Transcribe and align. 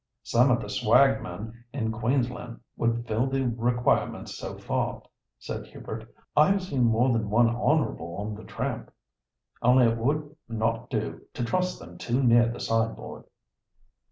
"Some 0.23 0.49
of 0.49 0.59
the 0.63 0.67
swagmen 0.67 1.63
in 1.71 1.91
Queensland 1.91 2.59
would 2.75 3.05
fill 3.07 3.27
the 3.27 3.43
requirements 3.43 4.35
so 4.35 4.57
far," 4.57 5.03
said 5.37 5.67
Hubert. 5.67 6.11
"I 6.35 6.49
have 6.49 6.63
seen 6.63 6.85
more 6.85 7.13
than 7.13 7.29
one 7.29 7.47
'honourable' 7.49 8.15
on 8.15 8.33
the 8.33 8.43
tramp. 8.43 8.89
Only 9.61 9.85
it 9.85 9.99
would 9.99 10.35
not 10.49 10.89
do 10.89 11.27
to 11.35 11.45
trust 11.45 11.77
them 11.77 11.99
too 11.99 12.23
near 12.23 12.47
the 12.49 12.59
sideboard." 12.59 13.25